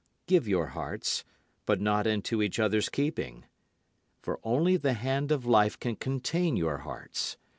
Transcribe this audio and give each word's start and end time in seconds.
Give 0.25 0.47
your 0.47 0.69
hearts, 0.69 1.23
but 1.67 1.79
not 1.79 2.07
into 2.07 2.41
each 2.41 2.57
other's 2.59 2.89
keeping. 2.89 3.45
For 4.23 4.39
only 4.41 4.75
the 4.75 4.93
hand 4.93 5.31
of 5.31 5.45
Life 5.45 5.79
can 5.79 5.95
contain 5.95 6.55
your 6.57 6.79
hearts. 6.79 7.37